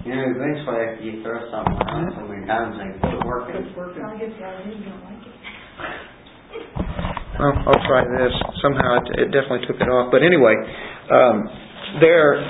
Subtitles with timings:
[0.00, 3.60] You know, eventually after you throw something around so many times, they quit working.
[3.60, 4.00] It's working.
[4.00, 5.36] I guess I really don't like it.
[7.36, 8.32] Well, I'll try this.
[8.64, 10.08] Somehow it, it definitely took it off.
[10.08, 10.56] But anyway,
[11.12, 11.36] um,
[12.00, 12.40] there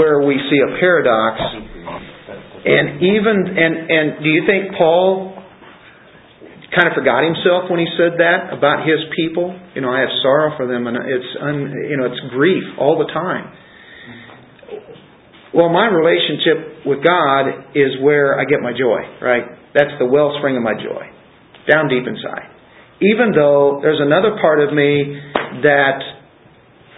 [0.00, 1.36] where we see a paradox,
[2.64, 5.36] and even and and do you think Paul
[6.72, 9.52] kind of forgot himself when he said that about his people?
[9.76, 12.96] You know, I have sorrow for them, and it's un, you know it's grief all
[12.96, 13.52] the time.
[15.54, 19.44] Well, my relationship with God is where I get my joy, right?
[19.74, 21.08] That's the wellspring of my joy,
[21.68, 22.58] down deep inside
[23.00, 25.14] even though there's another part of me
[25.62, 25.98] that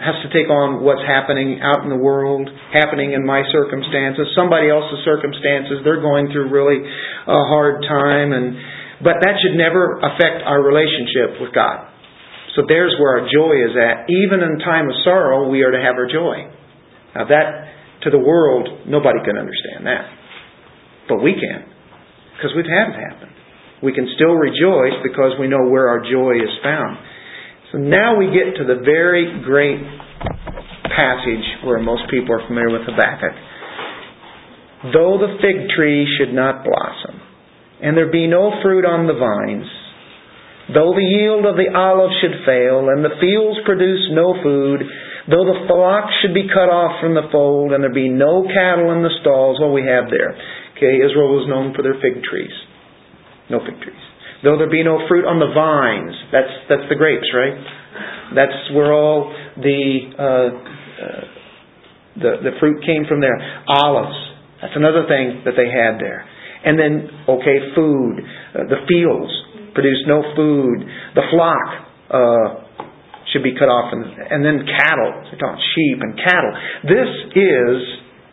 [0.01, 4.65] has to take on what's happening out in the world, happening in my circumstances, somebody
[4.65, 8.57] else's circumstances, they're going through really a hard time and
[9.01, 11.89] but that should never affect our relationship with God.
[12.53, 14.05] So there's where our joy is at.
[14.05, 16.45] Even in time of sorrow, we are to have our joy.
[17.17, 17.45] Now that
[18.03, 20.09] to the world, nobody can understand that.
[21.07, 21.69] But we can.
[22.37, 23.31] Because we've had it happen
[23.81, 26.97] we can still rejoice because we know where our joy is found.
[27.71, 29.81] So now we get to the very great
[30.85, 33.35] passage where most people are familiar with Habakkuk.
[34.93, 37.21] Though the fig tree should not blossom,
[37.81, 39.69] and there be no fruit on the vines,
[40.73, 44.81] though the yield of the olive should fail, and the fields produce no food,
[45.29, 48.89] though the flock should be cut off from the fold, and there be no cattle
[48.95, 50.33] in the stalls, what we have there.
[50.77, 52.55] Okay, Israel was known for their fig trees
[53.51, 54.05] no fig trees.
[54.43, 57.53] Though there be no fruit on the vines, that's that's the grapes, right?
[58.33, 59.83] That's where all the
[60.17, 61.23] uh, uh,
[62.15, 63.37] the the fruit came from there.
[63.67, 64.17] Olives,
[64.63, 66.25] that's another thing that they had there.
[66.63, 68.21] And then, okay, food.
[68.53, 69.33] Uh, the fields
[69.73, 70.85] produce no food.
[71.13, 71.67] The flock
[72.09, 72.70] uh,
[73.31, 75.11] should be cut off, and, and then cattle.
[75.31, 76.53] They talk sheep and cattle.
[76.83, 77.75] This is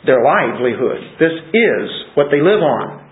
[0.07, 1.19] their livelihood.
[1.19, 3.07] This is what they live on.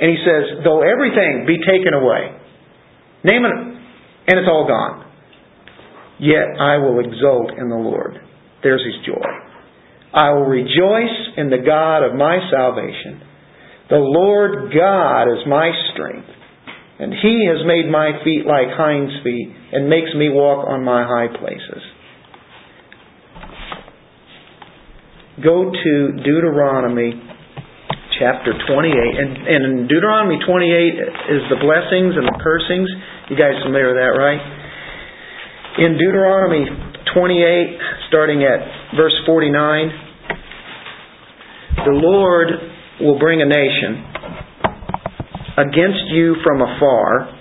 [0.00, 2.34] And he says, though everything be taken away,
[3.22, 3.58] name it,
[4.26, 5.06] and it's all gone,
[6.18, 8.18] yet I will exult in the Lord.
[8.62, 9.26] There's his joy.
[10.14, 13.22] I will rejoice in the God of my salvation.
[13.90, 16.28] The Lord God is my strength,
[16.98, 21.04] and he has made my feet like hinds' feet, and makes me walk on my
[21.04, 21.82] high places.
[25.42, 27.14] Go to Deuteronomy
[28.20, 28.92] chapter 28.
[28.92, 30.52] And, and in Deuteronomy 28
[31.32, 32.90] is the blessings and the cursings.
[33.30, 34.42] You guys familiar with that, right?
[35.82, 36.68] In Deuteronomy
[37.16, 38.60] 28, starting at
[38.94, 39.56] verse 49,
[41.88, 42.52] the Lord
[43.00, 44.11] will bring a nation
[45.62, 47.38] against you from afar,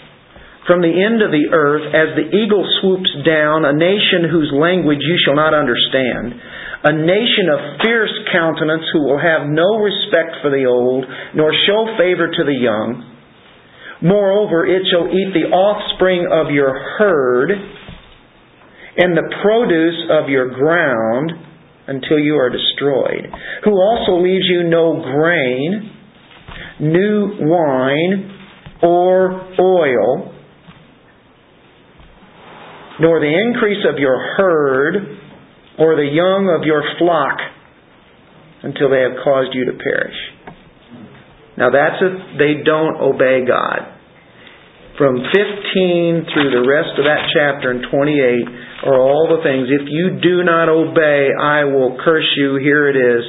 [0.70, 5.02] from the end of the earth, as the eagle swoops down, a nation whose language
[5.02, 6.38] you shall not understand
[6.84, 11.06] a nation of fierce countenance who will have no respect for the old,
[11.36, 13.06] nor show favor to the young.
[14.02, 17.52] Moreover, it shall eat the offspring of your herd
[18.98, 21.32] and the produce of your ground
[21.86, 23.30] until you are destroyed,
[23.64, 26.01] who also leaves you no grain,
[26.82, 28.38] new wine,
[28.84, 30.34] or oil,
[33.00, 34.96] nor the increase of your herd,
[35.80, 37.38] or the young of your flock
[38.64, 40.18] until they have caused you to perish.
[41.58, 43.98] Now that's if they don't obey God.
[44.98, 45.34] From 15
[46.30, 49.66] through the rest of that chapter and 28 are all the things.
[49.72, 52.58] If you do not obey, I will curse you.
[52.62, 53.24] Here it is.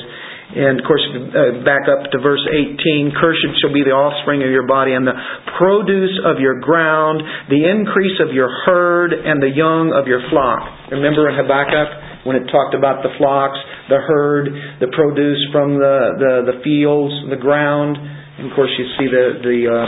[0.53, 4.53] And of course, uh, back up to verse 18 Cursed shall be the offspring of
[4.53, 5.17] your body, and the
[5.57, 10.93] produce of your ground, the increase of your herd, and the young of your flock.
[10.93, 12.13] Remember in Habakkuk?
[12.25, 13.59] when it talked about the flocks,
[13.89, 14.47] the herd,
[14.81, 17.99] the produce from the, the, the fields, the ground.
[17.99, 19.87] And of course, you see the, the, uh,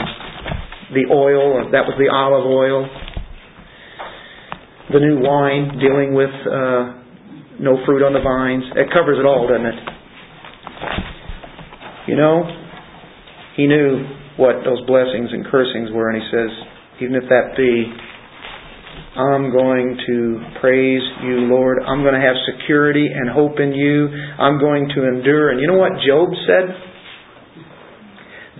[0.93, 2.87] the oil, that was the olive oil.
[4.91, 8.63] The new wine, dealing with uh, no fruit on the vines.
[8.75, 9.94] It covers it all, doesn't it?
[12.07, 12.43] You know,
[13.55, 14.05] he knew
[14.37, 16.51] what those blessings and cursings were, and he says,
[17.01, 17.91] even if that be
[19.15, 21.79] I'm going to praise you, Lord.
[21.79, 24.07] I'm going to have security and hope in you.
[24.37, 25.51] I'm going to endure.
[25.51, 26.75] And you know what Job said?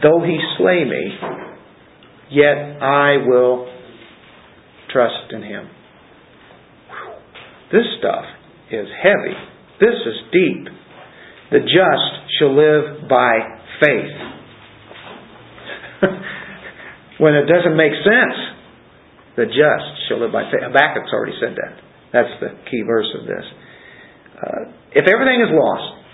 [0.01, 1.17] Though he slay me,
[2.31, 3.67] yet I will
[4.93, 5.69] trust in him.
[7.71, 8.23] This stuff
[8.71, 9.35] is heavy.
[9.81, 10.67] This is deep.
[11.51, 13.37] The just shall live by
[13.79, 14.15] faith.
[17.19, 18.37] when it doesn't make sense,
[19.37, 20.61] the just shall live by faith.
[20.63, 21.81] Habakkuk's already said that.
[22.13, 23.45] That's the key verse of this.
[24.35, 26.05] Uh, if everything is lost,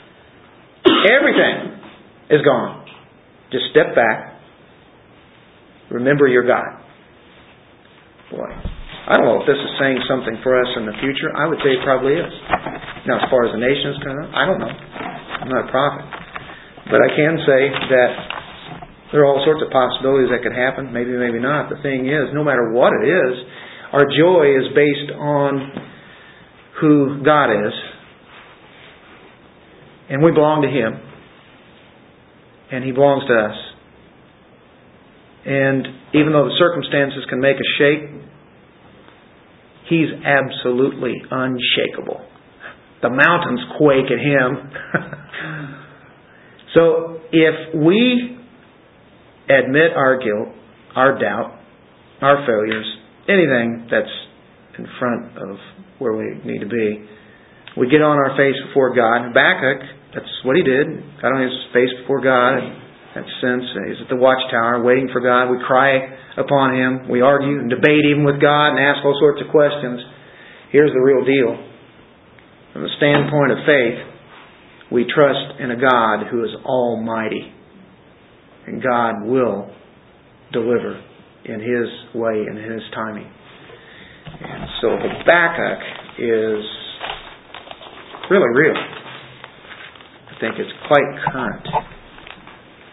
[1.09, 1.81] everything,
[2.31, 2.87] is gone.
[3.51, 4.39] Just step back.
[5.91, 6.79] Remember your God.
[8.31, 11.35] Boy, I don't know if this is saying something for us in the future.
[11.35, 12.31] I would say it probably is.
[13.05, 14.71] Now, as far as the nation is concerned, I don't know.
[15.41, 16.05] I'm not a prophet.
[16.85, 18.11] But I can say that
[19.11, 20.93] there are all sorts of possibilities that could happen.
[20.93, 21.69] Maybe, maybe not.
[21.69, 23.33] The thing is, no matter what it is,
[23.91, 25.71] our joy is based on
[26.79, 27.73] who God is.
[30.09, 30.99] And we belong to Him.
[32.71, 33.57] And He belongs to us.
[35.45, 38.09] And even though the circumstances can make us shake,
[39.89, 42.30] He's absolutely unshakable.
[43.01, 44.71] The mountains quake at Him.
[46.75, 48.38] so if we
[49.50, 50.56] admit our guilt,
[50.95, 51.59] our doubt,
[52.21, 52.86] our failures,
[53.27, 54.12] anything that's
[54.77, 55.57] in front of
[56.00, 57.07] where we need to be,
[57.77, 59.30] we get on our face before God.
[59.30, 59.81] Habakkuk,
[60.13, 60.88] that's what he did.
[61.21, 62.59] Got on his face before God.
[63.15, 65.51] That sense, he's at the watchtower waiting for God.
[65.51, 66.00] We cry
[66.38, 67.09] upon Him.
[67.09, 70.00] We argue and debate even with God and ask all sorts of questions.
[70.71, 71.70] Here's the real deal.
[72.73, 74.00] From the standpoint of faith,
[74.91, 77.51] we trust in a God who is almighty.
[78.68, 79.71] And God will
[80.53, 81.01] deliver
[81.45, 83.31] in His way and His timing.
[84.41, 85.79] And so Habakkuk
[86.19, 86.63] is
[88.29, 88.75] really real.
[88.77, 91.67] I think it's quite current.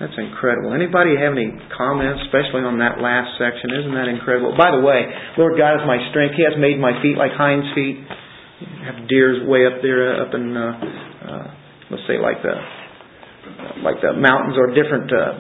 [0.01, 0.75] That's incredible.
[0.75, 3.75] Anybody have any comments, especially on that last section?
[3.83, 4.55] Isn't that incredible?
[4.55, 6.39] By the way, Lord God is my strength.
[6.39, 7.99] He has made my feet like hinds feet.
[8.59, 10.75] Have deers way up there, up in, uh,
[11.31, 11.47] uh,
[11.91, 12.59] let's say, like the
[13.87, 15.39] like the mountains or different uh,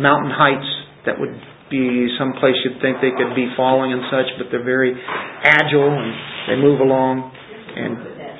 [0.00, 0.66] mountain heights
[1.04, 1.36] that would
[1.68, 4.92] be some place you'd think they could be falling and such, but they're very
[5.44, 6.12] agile and
[6.48, 7.92] they move along, and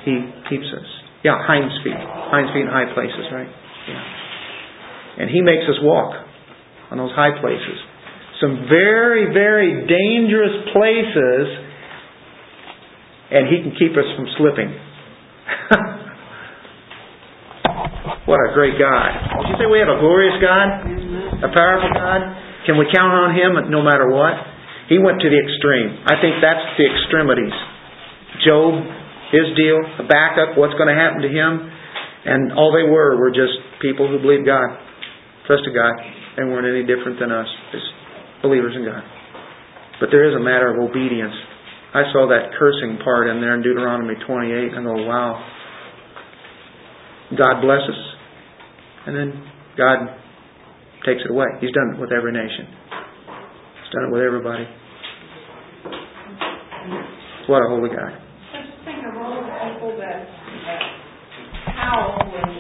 [0.05, 0.15] He
[0.49, 0.89] keeps us.
[1.25, 3.49] Yeah, hinds feet, hinds feet in high places, right?
[3.89, 5.25] Yeah.
[5.25, 6.13] And He makes us walk
[6.91, 7.79] on those high places.
[8.41, 11.45] Some very, very dangerous places,
[13.35, 14.71] and He can keep us from slipping.
[18.31, 19.11] what a great God.
[19.43, 20.87] Did you say we have a glorious God?
[21.43, 22.23] A powerful God?
[22.65, 24.55] Can we count on Him no matter what?
[24.89, 25.97] He went to the extreme.
[26.05, 27.55] I think that's the extremities.
[28.45, 28.77] Job,
[29.33, 31.73] his deal, Habakkuk, what's going to happen to him?
[32.25, 34.77] And all they were were just people who believed God,
[35.47, 35.93] trusted God,
[36.37, 37.81] and weren't any different than us as
[38.43, 39.05] believers in God.
[40.01, 41.33] But there is a matter of obedience.
[41.95, 45.39] I saw that cursing part in there in Deuteronomy 28 and go, wow.
[47.39, 47.97] God blesses,
[49.07, 49.43] and then
[49.79, 50.07] God
[51.07, 51.47] takes it away.
[51.61, 52.67] He's done it with every nation.
[52.67, 54.67] He's done it with everybody.
[57.47, 58.13] What a holy God.
[58.53, 60.27] Just think of all the people that,
[60.67, 60.83] that
[61.77, 62.54] howl when